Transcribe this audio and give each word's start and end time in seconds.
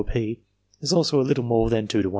p., 0.07 0.41
is 0.81 0.91
also 0.91 1.21
a 1.21 1.21
little 1.21 1.43
more 1.43 1.69
than 1.69 1.87
2 1.87 2.01
to 2.01 2.09
1. 2.09 2.09